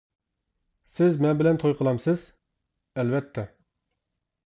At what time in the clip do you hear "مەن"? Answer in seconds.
1.27-1.37